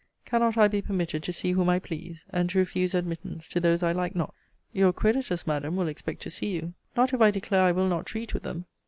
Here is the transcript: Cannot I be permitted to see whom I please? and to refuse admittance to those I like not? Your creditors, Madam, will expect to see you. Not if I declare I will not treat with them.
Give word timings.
Cannot 0.25 0.57
I 0.57 0.67
be 0.67 0.81
permitted 0.81 1.21
to 1.21 1.31
see 1.31 1.51
whom 1.51 1.69
I 1.69 1.77
please? 1.77 2.25
and 2.31 2.49
to 2.49 2.57
refuse 2.57 2.95
admittance 2.95 3.47
to 3.49 3.59
those 3.59 3.83
I 3.83 3.91
like 3.91 4.15
not? 4.15 4.33
Your 4.73 4.91
creditors, 4.93 5.45
Madam, 5.45 5.75
will 5.75 5.87
expect 5.87 6.23
to 6.23 6.31
see 6.31 6.55
you. 6.55 6.73
Not 6.97 7.13
if 7.13 7.21
I 7.21 7.29
declare 7.29 7.61
I 7.65 7.71
will 7.71 7.87
not 7.87 8.07
treat 8.07 8.33
with 8.33 8.41
them. 8.41 8.65